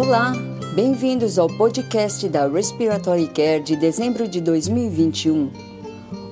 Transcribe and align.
Olá, 0.00 0.32
bem-vindos 0.76 1.40
ao 1.40 1.48
podcast 1.48 2.28
da 2.28 2.46
Respiratory 2.46 3.26
Care 3.26 3.60
de 3.60 3.74
dezembro 3.74 4.28
de 4.28 4.40
2021. 4.40 5.50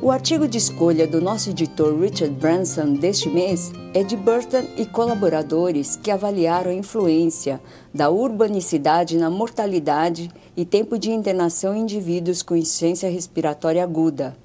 O 0.01 0.08
artigo 0.08 0.46
de 0.46 0.56
escolha 0.56 1.04
do 1.04 1.21
nosso 1.21 1.51
editor 1.51 1.99
Richard 1.99 2.33
Branson 2.37 2.94
deste 2.94 3.29
mês 3.29 3.72
é 3.92 4.04
de 4.04 4.17
Burton 4.17 4.63
e 4.76 4.87
colaboradores 4.87 5.97
que 5.97 6.13
avaliaram 6.13 6.71
a 6.71 6.74
influência 6.74 7.60
da 7.92 8.08
urbanicidade 8.08 9.19
na 9.19 9.29
mortalidade 9.29 10.30
e 10.56 10.64
tempo 10.64 10.96
de 10.96 11.10
internação 11.10 11.74
em 11.74 11.80
indivíduos 11.80 12.42
com 12.42 12.54
insuficiência 12.54 13.10
respiratória 13.10 13.83
aguda. 13.83 14.37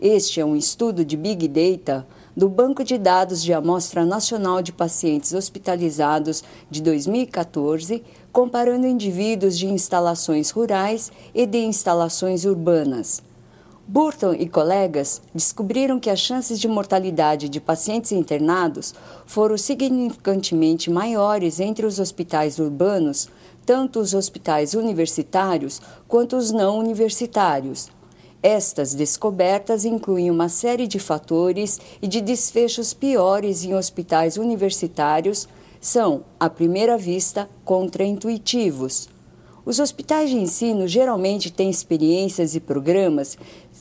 Este 0.00 0.40
é 0.40 0.44
um 0.44 0.56
estudo 0.56 1.04
de 1.04 1.16
Big 1.16 1.46
Data 1.46 2.06
do 2.36 2.48
Banco 2.48 2.82
de 2.82 2.98
Dados 2.98 3.42
de 3.42 3.52
Amostra 3.52 4.04
Nacional 4.04 4.62
de 4.62 4.72
Pacientes 4.72 5.34
Hospitalizados 5.34 6.42
de 6.70 6.82
2014 6.82 8.02
comparando 8.32 8.86
indivíduos 8.86 9.58
de 9.58 9.66
instalações 9.66 10.50
rurais 10.50 11.12
e 11.34 11.44
de 11.44 11.58
instalações 11.58 12.44
urbanas. 12.44 13.22
Burton 13.86 14.32
e 14.32 14.48
colegas 14.48 15.20
descobriram 15.34 16.00
que 16.00 16.08
as 16.08 16.18
chances 16.18 16.58
de 16.58 16.66
mortalidade 16.66 17.48
de 17.48 17.60
pacientes 17.60 18.12
internados 18.12 18.94
foram 19.26 19.58
significantemente 19.58 20.88
maiores 20.90 21.60
entre 21.60 21.84
os 21.84 21.98
hospitais 21.98 22.58
urbanos, 22.58 23.28
tanto 23.66 24.00
os 24.00 24.14
hospitais 24.14 24.72
universitários 24.72 25.82
quanto 26.08 26.36
os 26.36 26.50
não 26.50 26.78
universitários. 26.78 27.90
Estas 28.42 28.94
descobertas 28.94 29.84
incluem 29.84 30.30
uma 30.30 30.48
série 30.48 30.86
de 30.86 30.98
fatores 30.98 31.80
e 32.00 32.08
de 32.08 32.20
desfechos 32.20 32.94
piores 32.94 33.62
em 33.62 33.74
hospitais 33.74 34.36
universitários 34.36 35.46
são, 35.82 36.22
à 36.38 36.48
primeira 36.48 36.96
vista, 36.96 37.50
contraintuitivos. 37.64 39.08
Os 39.66 39.80
hospitais 39.80 40.30
de 40.30 40.36
ensino 40.36 40.86
geralmente 40.86 41.52
têm 41.52 41.68
experiências 41.68 42.54
e 42.54 42.60
programas 42.60 43.36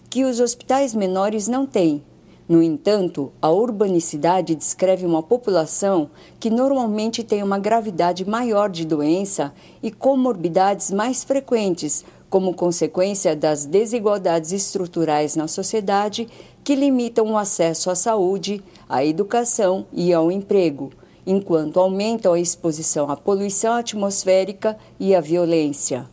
que 0.09 0.25
os 0.25 0.39
hospitais 0.39 0.95
menores 0.95 1.47
não 1.47 1.63
têm. 1.63 2.03
No 2.49 2.61
entanto, 2.61 3.31
a 3.39 3.52
urbanicidade 3.52 4.55
descreve 4.55 5.05
uma 5.05 5.21
população 5.21 6.09
que 6.39 6.49
normalmente 6.49 7.23
tem 7.23 7.43
uma 7.43 7.59
gravidade 7.59 8.27
maior 8.27 8.71
de 8.71 8.83
doença 8.83 9.53
e 9.81 9.91
comorbidades 9.91 10.89
mais 10.89 11.23
frequentes, 11.23 12.03
como 12.31 12.55
consequência 12.55 13.36
das 13.36 13.63
desigualdades 13.65 14.52
estruturais 14.52 15.36
na 15.36 15.47
sociedade 15.47 16.27
que 16.63 16.73
limitam 16.73 17.31
o 17.31 17.38
acesso 17.38 17.91
à 17.91 17.95
saúde, 17.95 18.63
à 18.89 19.05
educação 19.05 19.86
e 19.93 20.11
ao 20.11 20.31
emprego 20.31 20.91
enquanto 21.25 21.80
aumentam 21.80 22.33
a 22.33 22.39
exposição 22.39 23.09
à 23.09 23.16
poluição 23.16 23.73
atmosférica 23.73 24.77
e 25.00 25.16
à 25.16 25.22
violência. 25.22 26.09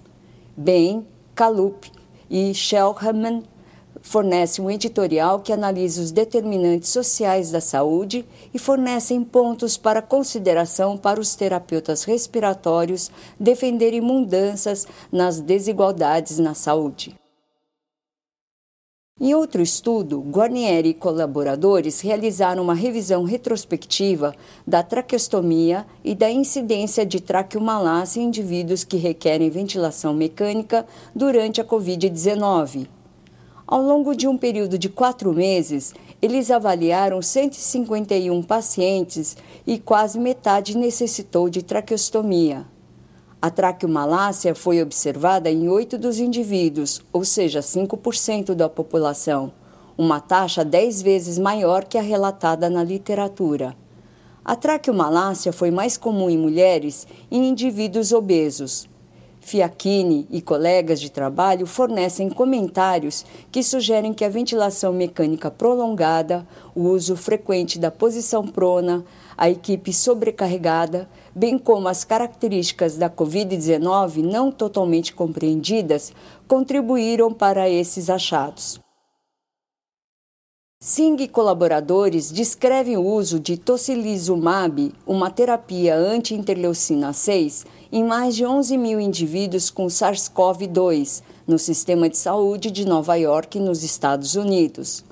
Bain, 0.57 1.05
Kalup 1.35 1.91
e 2.31 2.53
Shellhaman 2.53 3.43
fornecem 4.01 4.65
um 4.65 4.71
editorial 4.71 5.41
que 5.41 5.53
analisa 5.53 6.01
os 6.01 6.11
determinantes 6.11 6.91
sociais 6.91 7.51
da 7.51 7.61
saúde 7.61 8.25
e 8.53 8.59
fornecem 8.59 9.23
pontos 9.23 9.77
para 9.77 10.03
consideração 10.03 10.97
para 10.97 11.21
os 11.21 11.35
terapeutas 11.35 12.05
respiratórios 12.05 13.11
defenderem 13.39 14.01
mudanças 14.01 14.87
nas 15.11 15.41
desigualdades 15.41 16.39
na 16.39 16.55
saúde. 16.55 17.15
Em 19.21 19.35
outro 19.35 19.61
estudo, 19.61 20.21
Guarnieri 20.21 20.91
e 20.91 20.95
colaboradores 20.95 22.01
realizaram 22.01 22.63
uma 22.63 22.75
revisão 22.75 23.25
retrospectiva 23.25 24.33
da 24.65 24.81
traqueostomia 24.81 25.85
e 26.05 26.15
da 26.15 26.31
incidência 26.31 27.05
de 27.05 27.19
traqueomalácia 27.19 28.21
em 28.21 28.27
indivíduos 28.27 28.85
que 28.85 28.97
requerem 28.97 29.51
ventilação 29.51 30.15
mecânica 30.15 30.87
durante 31.13 31.61
a 31.61 31.65
Covid-19. 31.65 32.87
Ao 33.67 33.83
longo 33.83 34.15
de 34.15 34.29
um 34.29 34.39
período 34.39 34.79
de 34.79 34.89
quatro 34.89 35.33
meses, 35.33 35.93
eles 36.23 36.49
avaliaram 36.49 37.21
151 37.21 38.41
pacientes 38.45 39.37
e 39.67 39.81
quase 39.81 40.17
metade 40.17 40.79
necessitou 40.79 41.51
de 41.51 41.65
traqueostomia. 41.65 42.65
A 43.41 43.51
traqueomalácia 43.51 44.53
foi 44.53 44.83
observada 44.83 45.49
em 45.49 45.69
8 45.69 45.97
dos 45.97 46.19
indivíduos, 46.19 47.01
ou 47.13 47.25
seja, 47.25 47.61
5% 47.61 48.53
da 48.53 48.69
população, 48.69 49.53
uma 49.97 50.19
taxa 50.19 50.65
10 50.65 51.03
vezes 51.03 51.39
maior 51.39 51.85
que 51.85 51.97
a 51.97 52.03
relatada 52.03 52.69
na 52.69 52.83
literatura. 52.83 53.77
A 54.45 54.57
traqueomalácia 54.57 55.53
foi 55.53 55.71
mais 55.71 55.97
comum 55.97 56.29
em 56.29 56.37
mulheres 56.37 57.07
e 57.31 57.39
em 57.39 57.51
indivíduos 57.51 58.11
obesos. 58.11 58.89
Fiacchini 59.49 60.27
e 60.31 60.43
colegas 60.43 61.01
de 61.01 61.11
trabalho 61.11 61.67
fornecem 61.67 62.29
comentários 62.29 63.25
que 63.51 63.63
sugerem 63.63 64.13
que 64.13 64.23
a 64.23 64.29
ventilação 64.29 64.93
mecânica 64.93 65.51
prolongada, 65.51 66.47
o 66.75 66.83
uso 66.83 67.17
frequente 67.17 67.79
da 67.79 67.91
posição 67.91 68.47
prona, 68.47 69.03
a 69.39 69.49
equipe 69.49 69.91
sobrecarregada, 69.91 71.09
bem 71.35 71.57
como 71.57 71.89
as 71.89 72.05
características 72.05 72.99
da 72.99 73.09
Covid-19 73.09 74.23
não 74.23 74.53
totalmente 74.53 75.15
compreendidas, 75.15 76.13
contribuíram 76.47 77.33
para 77.33 77.71
esses 77.71 78.11
achados. 78.11 78.79
Singh 80.81 81.25
e 81.25 81.27
colaboradores 81.27 82.31
descrevem 82.31 82.97
o 82.97 83.05
uso 83.05 83.41
de 83.41 83.57
tocilizumab, 83.57 84.93
uma 85.05 85.29
terapia 85.29 85.97
anti-interleucina 85.97 87.13
6, 87.13 87.67
em 87.91 88.05
mais 88.05 88.37
de 88.37 88.45
11 88.45 88.77
mil 88.77 89.01
indivíduos 89.01 89.71
com 89.71 89.87
SARS-CoV-2 89.87 91.23
no 91.47 91.59
sistema 91.59 92.09
de 92.09 92.19
saúde 92.19 92.71
de 92.71 92.85
Nova 92.85 93.15
York, 93.17 93.59
nos 93.59 93.83
Estados 93.83 94.35
Unidos. 94.35 95.05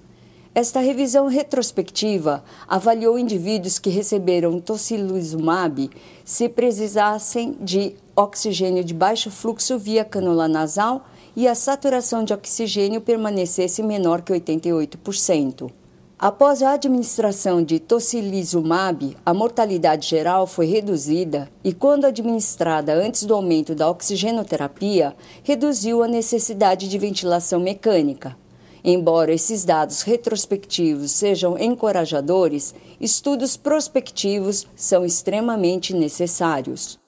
Esta 0.55 0.81
revisão 0.81 1.27
retrospectiva 1.27 2.43
avaliou 2.67 3.19
indivíduos 3.19 3.79
que 3.79 3.91
receberam 3.91 4.59
tocilizumab 4.59 5.91
se 6.25 6.49
precisassem 6.49 7.57
de 7.61 7.95
oxigênio 8.15 8.83
de 8.83 8.95
baixo 8.95 9.31
fluxo 9.31 9.79
via 9.79 10.05
canula 10.05 10.49
nasal 10.49 11.07
e 11.37 11.47
a 11.47 11.55
saturação 11.55 12.25
de 12.25 12.33
oxigênio 12.33 13.03
permanecesse 13.03 13.83
menor 13.83 14.23
que 14.23 14.33
88%. 14.33 15.71
Após 16.19 16.62
a 16.62 16.72
administração 16.72 17.62
de 17.62 17.78
tocilizumab, 17.78 19.15
a 19.25 19.34
mortalidade 19.34 20.09
geral 20.09 20.47
foi 20.47 20.65
reduzida 20.65 21.47
e, 21.62 21.75
quando 21.75 22.06
administrada 22.06 22.94
antes 22.94 23.25
do 23.25 23.34
aumento 23.34 23.75
da 23.75 23.91
oxigenoterapia, 23.91 25.15
reduziu 25.43 26.03
a 26.03 26.09
necessidade 26.09 26.88
de 26.88 26.99
ventilação 26.99 27.60
mecânica. 27.60 28.34
Embora 28.82 29.34
esses 29.34 29.62
dados 29.62 30.00
retrospectivos 30.00 31.10
sejam 31.10 31.59
encorajadores, 31.59 32.75
estudos 32.98 33.54
prospectivos 33.59 34.66
são 34.75 35.04
extremamente 35.04 35.93
necessários. 35.93 36.98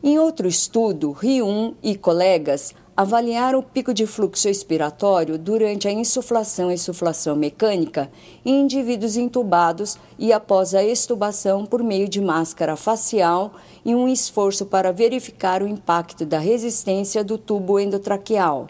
Em 0.00 0.20
outro 0.20 0.46
estudo, 0.46 1.10
Ryun 1.10 1.74
e 1.82 1.96
colegas 1.96 2.72
avaliaram 2.98 3.60
o 3.60 3.62
pico 3.62 3.94
de 3.94 4.08
fluxo 4.08 4.48
expiratório 4.48 5.38
durante 5.38 5.86
a 5.86 5.92
insuflação 5.92 6.68
e 6.68 6.76
suflação 6.76 7.36
mecânica 7.36 8.10
em 8.44 8.62
indivíduos 8.62 9.16
intubados 9.16 9.96
e 10.18 10.32
após 10.32 10.74
a 10.74 10.82
extubação 10.82 11.64
por 11.64 11.80
meio 11.80 12.08
de 12.08 12.20
máscara 12.20 12.74
facial 12.74 13.52
em 13.86 13.94
um 13.94 14.08
esforço 14.08 14.66
para 14.66 14.92
verificar 14.92 15.62
o 15.62 15.68
impacto 15.68 16.26
da 16.26 16.40
resistência 16.40 17.22
do 17.22 17.38
tubo 17.38 17.78
endotraqueal. 17.78 18.66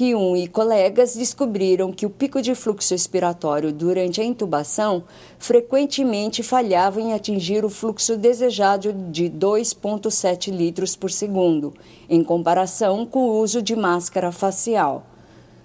Ryun 0.00 0.34
e 0.34 0.48
colegas 0.48 1.14
descobriram 1.14 1.92
que 1.92 2.06
o 2.06 2.10
pico 2.10 2.40
de 2.40 2.54
fluxo 2.54 2.94
expiratório 2.94 3.70
durante 3.70 4.18
a 4.18 4.24
intubação 4.24 5.04
frequentemente 5.38 6.42
falhava 6.42 7.02
em 7.02 7.12
atingir 7.12 7.66
o 7.66 7.68
fluxo 7.68 8.16
desejado 8.16 8.94
de 8.94 9.24
2,7 9.24 10.50
litros 10.50 10.96
por 10.96 11.10
segundo, 11.10 11.74
em 12.08 12.24
comparação 12.24 13.04
com 13.04 13.28
o 13.28 13.40
uso 13.40 13.60
de 13.60 13.76
máscara 13.76 14.32
facial. 14.32 15.04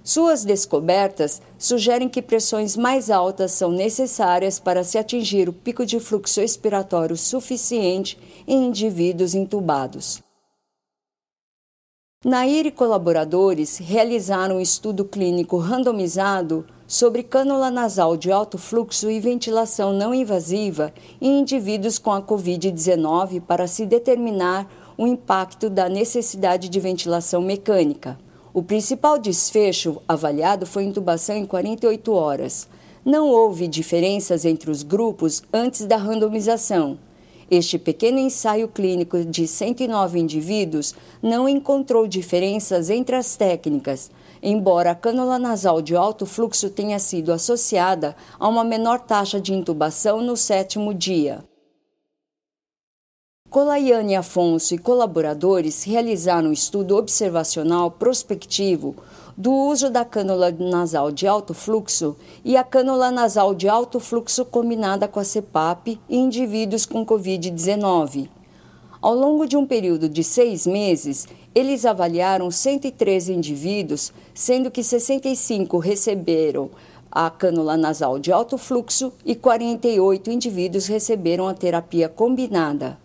Suas 0.03 0.43
descobertas 0.43 1.41
sugerem 1.57 2.09
que 2.09 2.21
pressões 2.21 2.75
mais 2.75 3.09
altas 3.09 3.53
são 3.53 3.71
necessárias 3.71 4.59
para 4.59 4.83
se 4.83 4.97
atingir 4.97 5.47
o 5.47 5.53
pico 5.53 5.85
de 5.85 5.97
fluxo 5.97 6.41
expiratório 6.41 7.15
suficiente 7.15 8.19
em 8.45 8.65
indivíduos 8.65 9.33
intubados. 9.33 10.24
Nair 12.27 12.65
e 12.65 12.71
colaboradores 12.71 13.77
realizaram 13.77 14.55
um 14.55 14.59
estudo 14.59 15.05
clínico 15.05 15.57
randomizado 15.57 16.65
sobre 16.87 17.21
cânula 17.21 17.69
nasal 17.69 18.17
de 18.17 18.31
alto 18.31 18.57
fluxo 18.57 19.11
e 19.11 19.19
ventilação 19.19 19.93
não 19.93 20.11
invasiva 20.11 20.91
em 21.21 21.41
indivíduos 21.41 21.99
com 21.99 22.11
a 22.11 22.23
Covid-19 22.23 23.41
para 23.41 23.67
se 23.67 23.85
determinar 23.85 24.67
o 24.97 25.05
impacto 25.05 25.69
da 25.69 25.87
necessidade 25.87 26.67
de 26.67 26.79
ventilação 26.79 27.43
mecânica. 27.43 28.17
O 28.51 28.63
principal 28.63 29.19
desfecho 29.19 30.01
avaliado 30.07 30.65
foi 30.65 30.83
intubação 30.83 31.35
em 31.35 31.45
48 31.45 32.11
horas. 32.11 32.67
Não 33.05 33.29
houve 33.29 33.67
diferenças 33.67 34.45
entre 34.45 34.71
os 34.71 34.81
grupos 34.81 35.43
antes 35.53 35.85
da 35.85 35.95
randomização. 35.95 36.97
Este 37.49 37.77
pequeno 37.77 38.17
ensaio 38.17 38.67
clínico 38.67 39.23
de 39.23 39.47
109 39.47 40.19
indivíduos 40.19 40.95
não 41.21 41.47
encontrou 41.47 42.07
diferenças 42.07 42.89
entre 42.89 43.15
as 43.15 43.35
técnicas, 43.35 44.09
embora 44.41 44.91
a 44.91 44.95
cânula 44.95 45.37
nasal 45.37 45.81
de 45.81 45.95
alto 45.95 46.25
fluxo 46.25 46.69
tenha 46.69 46.97
sido 46.97 47.31
associada 47.31 48.15
a 48.39 48.47
uma 48.47 48.63
menor 48.63 48.99
taxa 48.99 49.39
de 49.39 49.53
intubação 49.53 50.21
no 50.21 50.35
sétimo 50.35 50.93
dia. 50.93 51.43
Colaiane 53.47 54.15
Afonso 54.15 54.73
e 54.73 54.77
colaboradores 54.77 55.83
realizaram 55.83 56.49
um 56.49 56.51
estudo 56.51 56.97
observacional 56.97 57.89
prospectivo 57.89 58.95
do 59.37 59.51
uso 59.51 59.89
da 59.89 60.05
cânula 60.05 60.51
nasal 60.51 61.11
de 61.11 61.27
alto 61.27 61.53
fluxo 61.53 62.15
e 62.43 62.55
a 62.55 62.63
cânula 62.63 63.11
nasal 63.11 63.53
de 63.53 63.67
alto 63.67 63.99
fluxo 63.99 64.45
combinada 64.45 65.07
com 65.07 65.19
a 65.19 65.25
CPAP 65.25 65.99
em 66.09 66.25
indivíduos 66.25 66.85
com 66.85 67.05
Covid-19. 67.05 68.29
Ao 69.01 69.13
longo 69.13 69.45
de 69.45 69.57
um 69.57 69.65
período 69.65 70.07
de 70.07 70.23
seis 70.23 70.65
meses, 70.65 71.27
eles 71.53 71.85
avaliaram 71.85 72.49
113 72.49 73.33
indivíduos, 73.33 74.11
sendo 74.33 74.71
que 74.71 74.81
65 74.81 75.77
receberam 75.77 76.69
a 77.11 77.29
cânula 77.29 77.77
nasal 77.77 78.19
de 78.19 78.31
alto 78.31 78.57
fluxo 78.57 79.13
e 79.25 79.35
48 79.35 80.31
indivíduos 80.31 80.87
receberam 80.87 81.47
a 81.47 81.53
terapia 81.53 82.09
combinada. 82.09 82.97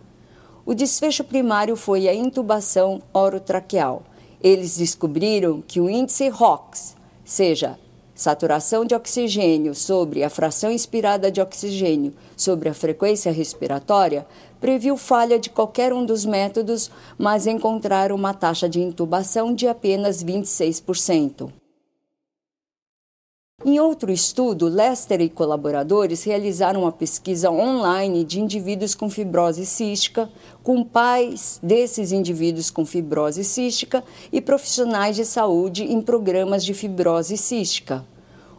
O 0.65 0.73
desfecho 0.73 1.23
primário 1.23 1.75
foi 1.75 2.07
a 2.09 2.13
intubação 2.13 3.01
orotraqueal. 3.13 4.03
Eles 4.43 4.77
descobriram 4.77 5.61
que 5.61 5.79
o 5.79 5.89
índice 5.89 6.27
ROX, 6.29 6.95
seja 7.23 7.77
saturação 8.15 8.85
de 8.85 8.93
oxigênio 8.93 9.73
sobre 9.73 10.23
a 10.23 10.29
fração 10.29 10.71
inspirada 10.71 11.31
de 11.31 11.41
oxigênio 11.41 12.13
sobre 12.37 12.69
a 12.69 12.73
frequência 12.73 13.31
respiratória, 13.31 14.27
previu 14.59 14.95
falha 14.95 15.39
de 15.39 15.49
qualquer 15.49 15.91
um 15.91 16.05
dos 16.05 16.25
métodos, 16.25 16.91
mas 17.17 17.47
encontraram 17.47 18.15
uma 18.15 18.33
taxa 18.33 18.69
de 18.69 18.79
intubação 18.79 19.55
de 19.55 19.67
apenas 19.67 20.23
26%. 20.23 21.60
Em 23.63 23.79
outro 23.79 24.11
estudo, 24.11 24.67
Lester 24.67 25.21
e 25.21 25.29
colaboradores 25.29 26.23
realizaram 26.23 26.81
uma 26.81 26.91
pesquisa 26.91 27.51
online 27.51 28.23
de 28.23 28.39
indivíduos 28.39 28.95
com 28.95 29.07
fibrose 29.07 29.67
cística, 29.67 30.27
com 30.63 30.83
pais 30.83 31.59
desses 31.61 32.11
indivíduos 32.11 32.71
com 32.71 32.83
fibrose 32.83 33.43
cística 33.43 34.03
e 34.33 34.41
profissionais 34.41 35.15
de 35.15 35.23
saúde 35.25 35.83
em 35.83 36.01
programas 36.01 36.65
de 36.65 36.73
fibrose 36.73 37.37
cística. 37.37 38.03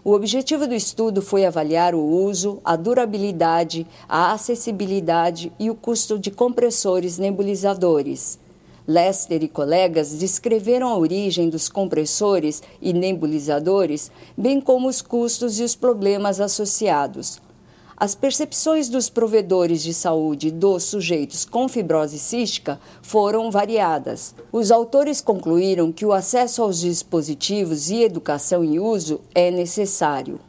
O 0.05 0.13
objetivo 0.13 0.69
do 0.69 0.75
estudo 0.75 1.21
foi 1.21 1.45
avaliar 1.45 1.97
o 1.97 2.01
uso, 2.01 2.61
a 2.65 2.77
durabilidade, 2.77 3.85
a 4.09 4.33
acessibilidade 4.33 5.53
e 5.59 5.69
o 5.69 5.75
custo 5.75 6.17
de 6.17 6.31
compressores 6.31 7.19
nebulizadores. 7.19 8.39
Lester 8.87 9.43
e 9.43 9.49
colegas 9.49 10.13
descreveram 10.13 10.89
a 10.89 10.97
origem 10.97 11.49
dos 11.49 11.69
compressores 11.69 12.63
e 12.81 12.93
nebulizadores, 12.93 14.11
bem 14.37 14.61
como 14.61 14.89
os 14.89 15.01
custos 15.01 15.61
e 15.61 15.63
os 15.63 15.77
problemas 15.77 16.41
associados. 16.41 17.41
As 17.97 18.17
percepções 18.17 18.89
dos 18.89 19.09
provedores 19.09 19.81
de 19.81 19.95
saúde 19.95 20.51
dos 20.51 20.83
sujeitos 20.83 21.45
com 21.45 21.69
fibrose 21.69 22.19
cística 22.19 22.81
foram 23.01 23.49
variadas. 23.49 24.35
Os 24.51 24.73
autores 24.73 25.21
concluíram 25.21 25.93
que 25.93 26.05
o 26.05 26.13
acesso 26.13 26.63
aos 26.63 26.81
dispositivos 26.81 27.91
e 27.91 28.03
educação 28.03 28.65
em 28.65 28.81
uso 28.81 29.21
é 29.33 29.53
necessário. 29.53 30.41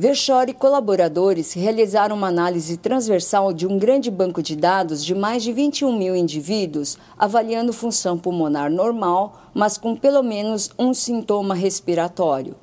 Verschor 0.00 0.48
e 0.48 0.54
colaboradores 0.54 1.52
realizaram 1.52 2.16
uma 2.16 2.28
análise 2.28 2.78
transversal 2.78 3.52
de 3.52 3.66
um 3.66 3.78
grande 3.78 4.10
banco 4.10 4.42
de 4.42 4.56
dados 4.56 5.04
de 5.04 5.14
mais 5.14 5.42
de 5.42 5.52
21 5.52 5.94
mil 5.94 6.16
indivíduos, 6.16 6.96
avaliando 7.18 7.70
função 7.70 8.16
pulmonar 8.16 8.70
normal, 8.70 9.42
mas 9.52 9.76
com 9.76 9.94
pelo 9.94 10.22
menos 10.22 10.70
um 10.78 10.94
sintoma 10.94 11.54
respiratório. 11.54 12.56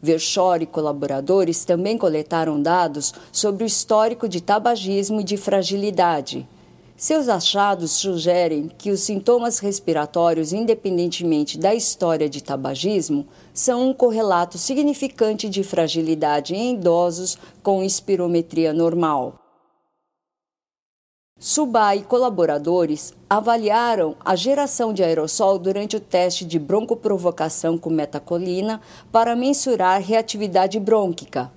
Verschor 0.00 0.62
e 0.62 0.66
colaboradores 0.66 1.64
também 1.64 1.98
coletaram 1.98 2.62
dados 2.62 3.12
sobre 3.32 3.64
o 3.64 3.66
histórico 3.66 4.28
de 4.28 4.40
tabagismo 4.40 5.20
e 5.20 5.24
de 5.24 5.36
fragilidade. 5.36 6.46
Seus 6.96 7.28
achados 7.28 7.90
sugerem 7.90 8.68
que 8.68 8.92
os 8.92 9.00
sintomas 9.00 9.58
respiratórios, 9.58 10.52
independentemente 10.52 11.58
da 11.58 11.74
história 11.74 12.28
de 12.28 12.40
tabagismo, 12.40 13.26
são 13.52 13.90
um 13.90 13.92
correlato 13.92 14.56
significante 14.56 15.48
de 15.48 15.64
fragilidade 15.64 16.54
em 16.54 16.74
idosos 16.74 17.36
com 17.64 17.82
espirometria 17.82 18.72
normal. 18.72 19.40
Subá 21.36 21.96
e 21.96 22.02
colaboradores 22.04 23.12
avaliaram 23.28 24.14
a 24.24 24.36
geração 24.36 24.94
de 24.94 25.02
aerossol 25.02 25.58
durante 25.58 25.96
o 25.96 26.00
teste 26.00 26.44
de 26.44 26.60
broncoprovocação 26.60 27.76
com 27.76 27.90
metacolina 27.90 28.80
para 29.10 29.34
mensurar 29.34 30.00
reatividade 30.00 30.78
brônquica. 30.78 31.50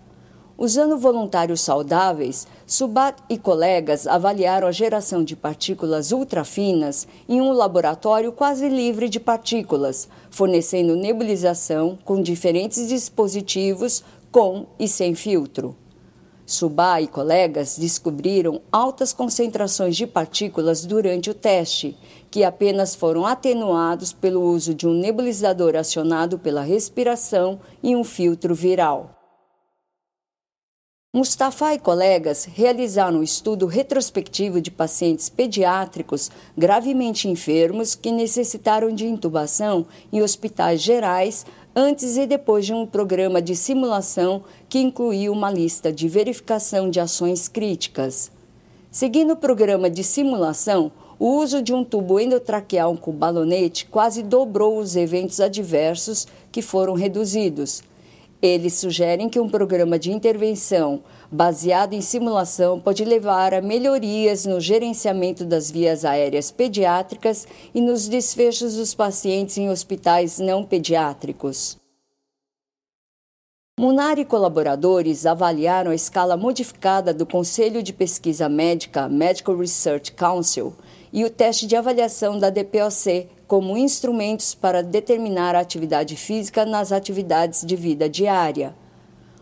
Usando 0.59 0.97
voluntários 0.97 1.61
saudáveis, 1.61 2.47
Subat 2.65 3.21
e 3.29 3.37
colegas 3.37 4.07
avaliaram 4.07 4.67
a 4.67 4.71
geração 4.71 5.23
de 5.23 5.35
partículas 5.35 6.11
ultrafinas 6.11 7.07
em 7.29 7.39
um 7.39 7.51
laboratório 7.51 8.31
quase 8.31 8.67
livre 8.67 9.07
de 9.07 9.19
partículas, 9.19 10.09
fornecendo 10.31 10.95
nebulização 10.95 11.95
com 12.03 12.19
diferentes 12.23 12.87
dispositivos 12.87 14.03
com 14.31 14.65
e 14.79 14.87
sem 14.87 15.13
filtro. 15.13 15.75
Subá 16.43 17.01
e 17.01 17.07
colegas 17.07 17.77
descobriram 17.77 18.59
altas 18.71 19.13
concentrações 19.13 19.95
de 19.95 20.07
partículas 20.07 20.85
durante 20.85 21.29
o 21.29 21.35
teste, 21.35 21.95
que 22.31 22.43
apenas 22.43 22.95
foram 22.95 23.27
atenuados 23.27 24.11
pelo 24.11 24.41
uso 24.41 24.73
de 24.73 24.87
um 24.87 24.93
nebulizador 24.93 25.75
acionado 25.75 26.39
pela 26.39 26.61
respiração 26.63 27.59
e 27.83 27.95
um 27.95 28.03
filtro 28.03 28.55
viral. 28.55 29.16
Mustafa 31.13 31.73
e 31.73 31.79
colegas 31.79 32.43
realizaram 32.43 33.19
um 33.19 33.23
estudo 33.23 33.65
retrospectivo 33.65 34.59
de 34.59 34.69
pacientes 34.69 35.29
pediátricos 35.29 36.29
gravemente 36.55 37.29
enfermos 37.29 37.95
que 37.95 38.11
necessitaram 38.11 38.93
de 38.93 39.07
intubação 39.07 39.85
em 40.11 40.21
hospitais 40.21 40.81
gerais 40.81 41.45
antes 41.73 42.17
e 42.17 42.27
depois 42.27 42.65
de 42.65 42.73
um 42.73 42.85
programa 42.85 43.41
de 43.41 43.55
simulação 43.55 44.43
que 44.67 44.79
incluía 44.79 45.31
uma 45.31 45.49
lista 45.49 45.93
de 45.93 46.09
verificação 46.09 46.89
de 46.89 46.99
ações 46.99 47.47
críticas. 47.47 48.29
Seguindo 48.91 49.31
o 49.31 49.37
programa 49.37 49.89
de 49.89 50.03
simulação, 50.03 50.91
o 51.17 51.37
uso 51.37 51.61
de 51.61 51.73
um 51.73 51.85
tubo 51.85 52.19
endotraqueal 52.19 52.97
com 52.97 53.13
balonete 53.13 53.85
quase 53.85 54.21
dobrou 54.21 54.77
os 54.77 54.97
eventos 54.97 55.39
adversos, 55.39 56.27
que 56.51 56.61
foram 56.61 56.95
reduzidos. 56.95 57.81
Eles 58.41 58.73
sugerem 58.75 59.29
que 59.29 59.39
um 59.39 59.49
programa 59.49 59.97
de 59.97 60.11
intervenção 60.11 61.01
baseado 61.31 61.93
em 61.93 62.01
simulação 62.01 62.79
pode 62.79 63.03
levar 63.03 63.53
a 63.53 63.61
melhorias 63.61 64.45
no 64.45 64.59
gerenciamento 64.61 65.43
das 65.43 65.71
vias 65.71 66.05
aéreas 66.05 66.51
pediátricas 66.51 67.47
e 67.73 67.81
nos 67.81 68.07
desfechos 68.07 68.75
dos 68.75 68.93
pacientes 68.93 69.57
em 69.57 69.69
hospitais 69.69 70.37
não 70.37 70.63
pediátricos. 70.63 71.77
Munar 73.79 74.17
e 74.17 74.25
colaboradores 74.25 75.27
avaliaram 75.27 75.91
a 75.91 75.95
escala 75.95 76.35
modificada 76.35 77.13
do 77.13 77.27
Conselho 77.27 77.83
de 77.83 77.93
Pesquisa 77.93 78.49
Médica 78.49 79.07
Medical 79.07 79.55
Research 79.55 80.13
Council 80.13 80.73
e 81.13 81.23
o 81.23 81.29
teste 81.29 81.67
de 81.67 81.75
avaliação 81.75 82.39
da 82.39 82.49
DPOC 82.49 83.27
como 83.45 83.77
instrumentos 83.77 84.55
para 84.55 84.81
determinar 84.81 85.55
a 85.55 85.59
atividade 85.59 86.15
física 86.15 86.65
nas 86.65 86.91
atividades 86.91 87.63
de 87.63 87.75
vida 87.75 88.09
diária. 88.09 88.73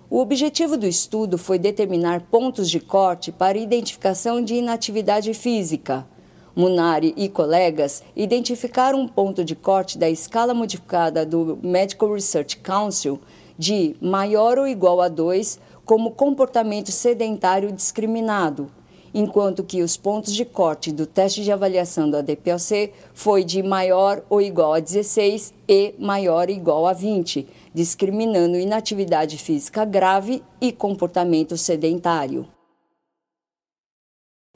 O 0.09 0.19
objetivo 0.19 0.75
do 0.75 0.85
estudo 0.85 1.37
foi 1.37 1.57
determinar 1.57 2.19
pontos 2.29 2.69
de 2.69 2.81
corte 2.81 3.31
para 3.31 3.57
identificação 3.57 4.43
de 4.43 4.55
inatividade 4.55 5.33
física. 5.33 6.05
Munari 6.53 7.13
e 7.15 7.29
colegas 7.29 8.03
identificaram 8.13 8.99
um 8.99 9.07
ponto 9.07 9.45
de 9.45 9.55
corte 9.55 9.97
da 9.97 10.09
escala 10.09 10.53
modificada 10.53 11.25
do 11.25 11.57
Medical 11.63 12.13
Research 12.13 12.57
Council 12.57 13.21
de 13.57 13.95
maior 14.01 14.57
ou 14.57 14.67
igual 14.67 15.01
a 15.01 15.07
2 15.07 15.59
como 15.85 16.11
comportamento 16.11 16.91
sedentário 16.91 17.71
discriminado 17.71 18.69
enquanto 19.15 19.63
que 19.63 19.81
os 19.81 19.95
pontos 19.95 20.33
de 20.33 20.43
corte 20.43 20.91
do 20.91 21.05
teste 21.05 21.41
de 21.41 21.49
avaliação 21.49 22.11
da 22.11 22.19
DPOC 22.19 22.91
foi 23.13 23.45
de 23.45 23.63
maior 23.63 24.21
ou 24.29 24.41
igual 24.41 24.73
a 24.73 24.81
16 24.81 25.53
e 25.69 25.95
maior 25.97 26.49
ou 26.49 26.53
igual 26.53 26.85
a 26.85 26.91
20, 26.91 27.47
discriminando 27.73 28.59
inatividade 28.59 29.37
física 29.37 29.85
grave 29.85 30.43
e 30.59 30.73
comportamento 30.73 31.55
sedentário. 31.55 32.54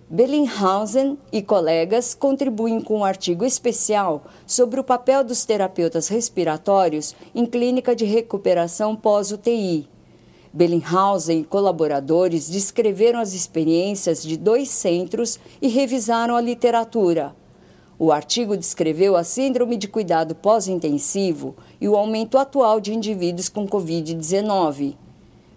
Bellinghausen 0.10 1.20
e 1.32 1.40
colegas 1.40 2.16
contribuem 2.16 2.82
com 2.82 3.00
um 3.00 3.06
artigo 3.06 3.46
especial 3.46 4.24
sobre 4.48 4.80
o 4.80 4.84
papel 4.84 5.24
dos 5.24 5.46
terapeutas 5.46 6.08
respiratórios 6.08 7.16
em 7.36 7.46
clínica 7.46 7.96
de 7.96 8.06
recuperação 8.06 8.96
pós-UTI 8.96 9.88
Bellinghausen 10.52 11.42
e 11.42 11.44
colaboradores 11.44 12.50
descreveram 12.50 13.20
as 13.20 13.34
experiências 13.34 14.24
de 14.24 14.36
dois 14.36 14.70
centros 14.70 15.40
e 15.62 15.68
revisaram 15.68 16.36
a 16.36 16.42
literatura. 16.42 17.36
O 18.00 18.12
artigo 18.12 18.58
descreveu 18.58 19.16
a 19.16 19.24
síndrome 19.24 19.78
de 19.78 19.88
cuidado 19.88 20.34
pós-intensivo 20.34 21.56
e 21.80 21.88
o 21.88 21.96
aumento 21.96 22.38
atual 22.38 22.80
de 22.80 22.94
indivíduos 22.94 23.48
com 23.48 23.68
Covid-19. 23.68 24.96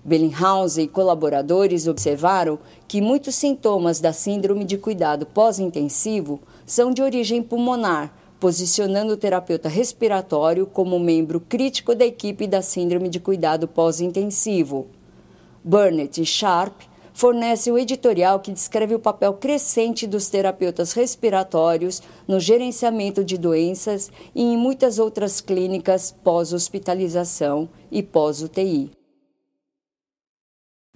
Bellinghausen 0.04 0.84
e 0.84 0.88
colaboradores 0.88 1.86
observaram 1.86 2.58
que 2.88 3.00
muitos 3.00 3.36
sintomas 3.36 4.00
da 4.00 4.12
síndrome 4.12 4.64
de 4.64 4.76
cuidado 4.76 5.24
pós-intensivo 5.24 6.40
são 6.66 6.90
de 6.90 7.00
origem 7.00 7.40
pulmonar, 7.40 8.12
posicionando 8.40 9.12
o 9.12 9.16
terapeuta 9.16 9.68
respiratório 9.68 10.66
como 10.66 10.98
membro 10.98 11.40
crítico 11.40 11.94
da 11.94 12.04
equipe 12.04 12.48
da 12.48 12.60
Síndrome 12.60 13.08
de 13.08 13.20
Cuidado 13.20 13.68
Pós-Intensivo. 13.68 14.88
Burnett 15.62 16.20
e 16.20 16.26
Sharp 16.26 16.80
fornecem 17.14 17.72
o 17.72 17.78
editorial 17.78 18.40
que 18.40 18.50
descreve 18.50 18.96
o 18.96 18.98
papel 18.98 19.34
crescente 19.34 20.08
dos 20.08 20.28
terapeutas 20.28 20.92
respiratórios 20.92 22.02
no 22.26 22.40
gerenciamento 22.40 23.24
de 23.24 23.38
doenças 23.38 24.10
e 24.34 24.42
em 24.42 24.56
muitas 24.56 24.98
outras 24.98 25.40
clínicas 25.40 26.12
pós-hospitalização 26.24 27.68
e 27.92 28.02
pós-UTI. 28.02 29.01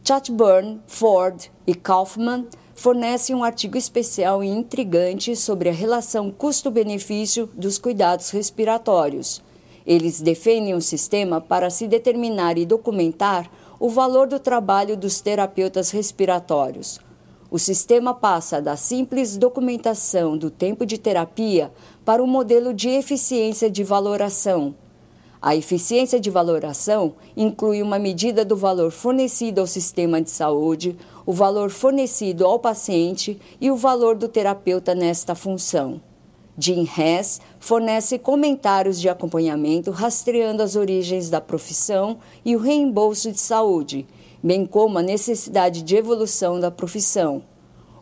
Chatburn, 0.07 0.79
Ford 0.87 1.51
e 1.67 1.75
Kaufman 1.75 2.47
fornece 2.77 3.35
um 3.35 3.43
artigo 3.43 3.77
especial 3.77 4.45
e 4.45 4.47
intrigante 4.47 5.35
sobre 5.35 5.69
a 5.69 5.73
relação 5.73 6.31
custo-benefício 6.31 7.51
dos 7.55 7.77
cuidados 7.77 8.31
respiratórios. 8.31 9.43
Eles 9.85 10.21
defendem 10.21 10.77
um 10.77 10.81
sistema 10.81 11.41
para 11.41 11.71
se 11.71 11.89
determinar 11.89 12.57
e 12.57 12.65
documentar 12.65 13.51
o 13.81 13.89
valor 13.89 14.29
do 14.29 14.39
trabalho 14.39 14.97
dos 14.97 15.21
terapeutas 15.21 15.91
respiratórios. 15.91 17.01
O 17.51 17.59
sistema 17.59 18.15
passa 18.15 18.63
da 18.63 18.77
simples 18.77 19.37
documentação 19.37 20.39
do 20.39 20.53
tempo 20.53 20.87
de 20.87 20.99
terapia 20.99 21.73
para 22.05 22.23
um 22.23 22.29
modelo 22.29 22.73
de 22.73 22.91
eficiência 22.91 23.69
de 23.69 23.83
valoração, 23.83 24.73
a 25.47 25.55
eficiência 25.55 26.19
de 26.19 26.29
valoração 26.29 27.15
inclui 27.37 27.81
uma 27.81 28.01
medida 28.01 28.45
do 28.45 28.57
valor 28.57 28.91
fornecido 28.91 29.61
ao 29.61 29.67
sistema 29.69 30.21
de 30.21 30.29
saúde, 30.29 30.97
o 31.25 31.33
valor 31.33 31.71
fornecido 31.71 32.45
ao 32.45 32.59
paciente 32.59 33.41
e 33.61 33.71
o 33.71 33.77
valor 33.77 34.17
do 34.17 34.27
terapeuta 34.27 34.93
nesta 34.93 35.37
função. 35.37 36.01
Jim 36.59 36.85
Hess 36.99 37.41
fornece 37.61 38.19
comentários 38.19 39.01
de 39.01 39.09
acompanhamento 39.09 39.93
rastreando 39.93 40.65
as 40.65 40.75
origens 40.75 41.31
da 41.31 41.41
profissão 41.41 42.19
e 42.45 42.57
o 42.57 42.59
reembolso 42.59 43.31
de 43.31 43.39
saúde, 43.39 44.05
bem 44.43 44.67
como 44.67 44.99
a 44.99 45.03
necessidade 45.03 45.83
de 45.83 45.95
evolução 45.95 46.59
da 46.59 46.73
profissão. 46.73 47.45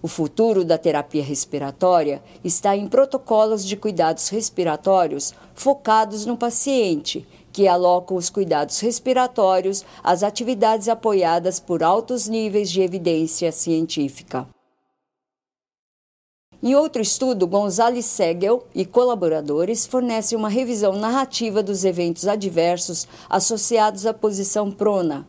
O 0.05 0.07
futuro 0.07 0.67
da 0.67 0.77
terapia 0.77 1.23
respiratória 1.23 2.23
está 2.45 2.77
em 2.77 2.87
protocolos 2.87 3.65
de 3.65 3.75
cuidados 3.75 4.29
respiratórios 4.29 5.35
focados 5.55 6.27
no 6.27 6.37
paciente, 6.37 7.27
que 7.53 7.69
alocam 7.69 8.17
os 8.17 8.29
cuidados 8.29 8.81
respiratórios 8.81 9.85
às 10.03 10.23
atividades 10.23 10.89
apoiadas 10.89 11.61
por 11.61 11.83
altos 11.83 12.27
níveis 12.27 12.71
de 12.71 12.81
evidência 12.81 13.53
científica. 13.53 14.47
Em 16.63 16.75
outro 16.75 17.03
estudo, 17.03 17.47
Gonzalez 17.47 18.07
Segel 18.07 18.67
e 18.75 18.85
colaboradores 18.85 19.87
fornecem 19.87 20.37
uma 20.37 20.49
revisão 20.49 20.95
narrativa 20.95 21.63
dos 21.63 21.85
eventos 21.85 22.27
adversos 22.27 23.07
associados 23.29 24.07
à 24.07 24.15
posição 24.15 24.71
prona, 24.71 25.27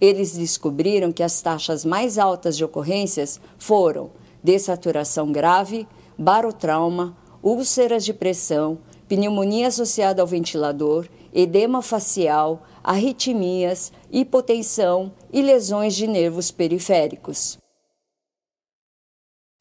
eles 0.00 0.36
descobriram 0.36 1.12
que 1.12 1.22
as 1.22 1.40
taxas 1.40 1.84
mais 1.84 2.18
altas 2.18 2.56
de 2.56 2.64
ocorrências 2.64 3.40
foram 3.58 4.10
dessaturação 4.42 5.32
grave, 5.32 5.86
barotrauma, 6.18 7.16
úlceras 7.42 8.04
de 8.04 8.12
pressão, 8.12 8.78
pneumonia 9.08 9.68
associada 9.68 10.22
ao 10.22 10.28
ventilador, 10.28 11.08
edema 11.32 11.82
facial, 11.82 12.62
arritmias, 12.82 13.92
hipotensão 14.10 15.12
e 15.32 15.42
lesões 15.42 15.94
de 15.94 16.06
nervos 16.06 16.50
periféricos. 16.50 17.58